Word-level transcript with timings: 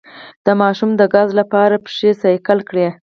د 0.45 0.47
ماشوم 0.61 0.89
د 0.99 1.01
ګاز 1.13 1.29
لپاره 1.39 1.75
پښې 1.85 2.09
سایکل 2.21 2.59
کړئ 2.69 2.85